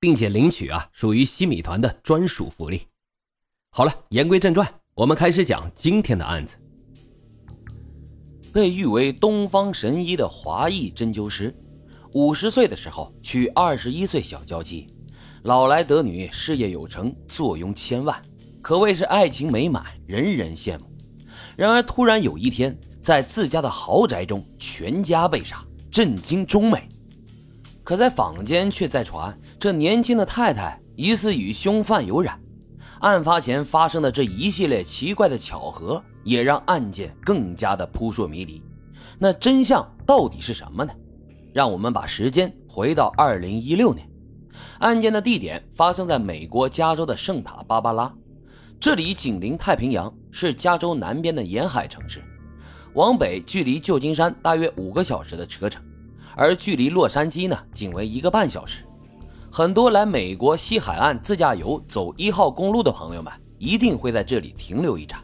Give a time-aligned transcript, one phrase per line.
[0.00, 2.82] 并且领取啊，属于西米团的专属福利。
[3.70, 6.56] 好了，言归正传，我们开始讲今天的案子。
[8.52, 11.54] 被誉为东方神医的华裔针灸师，
[12.12, 14.86] 五十岁的时候娶二十一岁小娇妻，
[15.42, 18.20] 老来得女，事业有成，坐拥千万，
[18.62, 20.86] 可谓是爱情美满，人人羡慕。
[21.56, 26.88] 然而，突然有一天，在自家的豪宅中，全家被杀，震惊中美。
[27.88, 32.38] 可在坊间却在传，这年轻的太太疑似与凶犯有染。
[33.00, 38.62] 案发前发生的这一系列奇怪的巧合，也让案件更加的扑朔迷离。
[39.18, 40.92] 那真相到底是什么呢？
[41.54, 44.06] 让我们把时间回到二零一六年，
[44.80, 48.14] 案件的地点发生在美国加州的圣塔芭芭拉，
[48.78, 52.22] 这里紧邻太平洋，是加州南边的沿海城市，
[52.92, 55.82] 往北距离旧金山大约五个小时的车程。
[56.38, 58.84] 而距离洛杉矶呢，仅为一个半小时。
[59.50, 65.18] 很多来美国西海岸自驾游、走一号公路的朋友们，一定会在这里停留一站。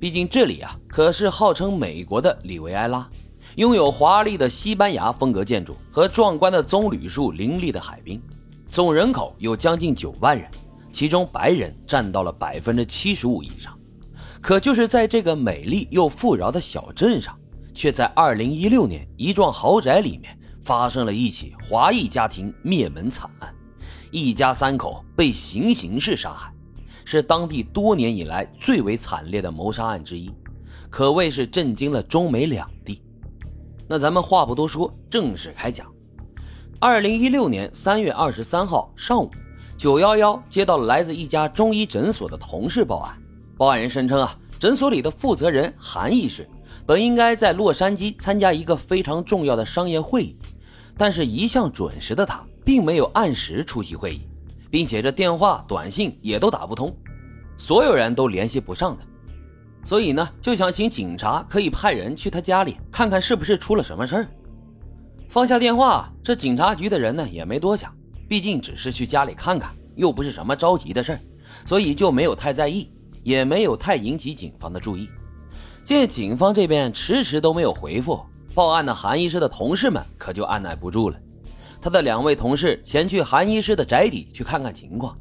[0.00, 3.08] 毕竟这里啊，可是号称美国的里维埃拉，
[3.54, 8.20] 拥有华丽的西班牙风格建筑和壮观的棕榈树林立的海滨。
[8.66, 10.50] 总人口有将近九万人，
[10.92, 13.72] 其中白人占到了百分之七十五以上。
[14.40, 17.38] 可就是在这个美丽又富饶的小镇上，
[17.72, 20.36] 却在二零一六年一幢豪宅里面。
[20.60, 23.54] 发生了一起华裔家庭灭门惨案，
[24.10, 26.52] 一家三口被行刑式杀害，
[27.04, 30.30] 是当地多年以来最为惨烈的谋杀案之一，
[30.90, 33.02] 可谓是震惊了中美两地。
[33.88, 35.86] 那咱们话不多说，正式开讲。
[36.78, 39.30] 二零一六年三月二十三号上午，
[39.76, 43.20] 九幺幺接到了来自一家中医诊所的同事报案，
[43.56, 46.48] 报案人声称啊，诊所里的负责人韩医师
[46.86, 50.36] 本应该在洛杉矶参加一个非常重要的商业会议。
[50.96, 54.20] 但是，一向准时的他并没有按时出席会议，
[54.70, 56.94] 并且这电话、短信也都打不通，
[57.56, 59.06] 所有人都联系不上他，
[59.82, 64.28] 所以呢，就想请警察可以派人去他家里看看是不是出了什么事儿。
[65.28, 67.94] 放下电话，这警察局的人呢也没多想，
[68.28, 71.20] 毕竟只是去家里看看，又不是什么着急的事儿，
[71.64, 72.90] 所以就没有太在意，
[73.22, 75.08] 也没有太引起警方的注意。
[75.82, 78.24] 见警方这边迟迟都没有回复。
[78.52, 81.16] 报案的韩医师的同事们可就按耐不住了，
[81.80, 85.16] 他的两位同事前去韩医师的宅邸去看看情况。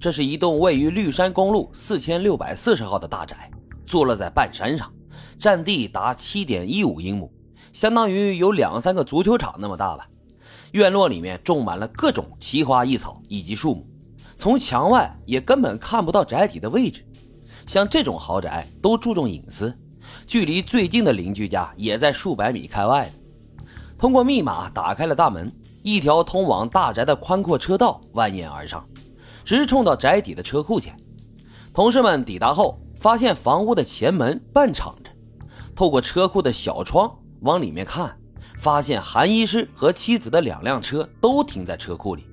[0.00, 3.50] 这是一栋位于绿山公路四千六百四十号的大宅，
[3.84, 4.90] 坐落在半山上，
[5.38, 7.30] 占地达七点一五英亩，
[7.72, 10.08] 相当于有两三个足球场那么大吧。
[10.72, 13.84] 院落里面种满了各种奇花异草以及树木，
[14.36, 17.04] 从墙外也根本看不到宅邸的位置。
[17.66, 19.72] 像这种豪宅都注重隐私。
[20.26, 23.10] 距离最近的邻居家也在数百米开外。
[23.96, 25.50] 通过密码打开了大门，
[25.82, 28.86] 一条通往大宅的宽阔车道蜿蜒而上，
[29.44, 30.94] 直冲到宅邸的车库前。
[31.72, 35.10] 同事们抵达后，发现房屋的前门半敞着，
[35.74, 37.10] 透过车库的小窗
[37.40, 38.16] 往里面看，
[38.58, 42.26] 发现韩医师和妻子的两辆车都停在车库里。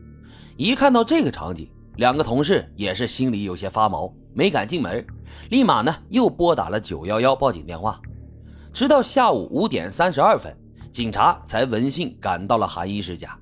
[0.57, 5.05] 一看到这个场景，两个同事也是心里有些发毛，没敢进门。
[5.49, 7.99] 立马呢，又拨打了九幺幺报警电话，
[8.73, 10.55] 直到下午五点三十二分，
[10.91, 13.37] 警察才闻讯赶到了韩医师家。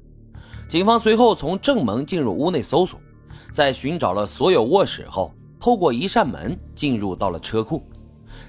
[0.68, 3.00] 警方随后从正门进入屋内搜索，
[3.52, 7.84] 在寻找了所有卧室后，透过一扇门进入到了车库，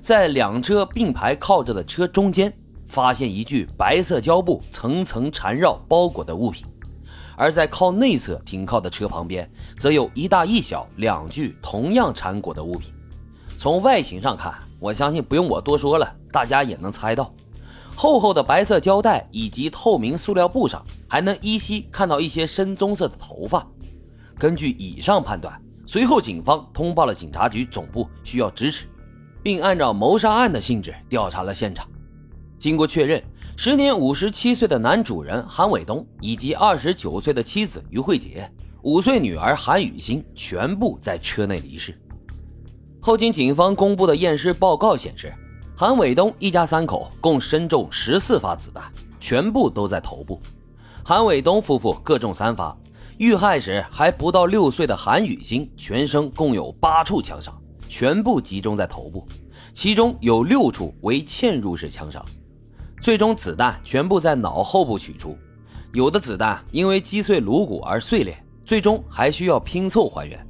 [0.01, 2.53] 在两车并排靠着的车中间，
[2.87, 6.67] 发现一具白色胶布层层缠绕包裹的物品，
[7.41, 12.93] 而在靠内侧停靠的车旁边，则有一大一小两具同样缠裹的物品。
[13.57, 17.33] 从外形上看，我相信不用我多说了，大家也能猜到，
[17.97, 23.67] 厚厚的白色胶带以及透明塑料布上，还能依稀看到一些深棕色的头发。
[24.39, 28.85] 根据以上判断，随后警方通报了警察局总部需要支持，
[29.43, 31.89] 并按照谋杀案的性质调查了现场。
[32.59, 33.25] 经过确认，
[33.63, 38.51] 时年五十七岁的男主人韩伟东以及二十九岁的妻子于慧杰、
[38.85, 41.95] 五岁女儿韩雨欣全部在车内离世。
[43.03, 45.31] 后经警方公布的验尸报告显示，
[45.77, 48.83] 韩伟东一家三口共身中十四发子弹，
[49.21, 50.41] 全部都在头部。
[51.05, 52.75] 韩伟东夫妇各中三发，
[53.19, 57.55] 遇害时还不到六岁的韩雨欣，全身共有八处枪伤，
[57.87, 59.29] 全部集中在头部，
[59.75, 62.25] 其中有六处为嵌入式枪伤。
[63.01, 65.37] 最终，子弹全部在脑后部取出，
[65.95, 70.47] 有的子弹因为击碎颅骨而碎裂，最终还需要拼凑还原。